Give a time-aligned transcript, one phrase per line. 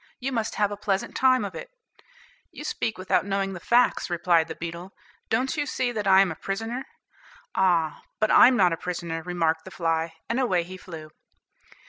[0.19, 1.69] You must have a pleasant time of it."
[2.51, 4.93] "You speak without knowing the facts," replied the beetle;
[5.29, 6.87] "don't you see that I am a prisoner?"
[7.53, 11.11] "Ah, but I'm not a prisoner," remarked the fly, and away he flew.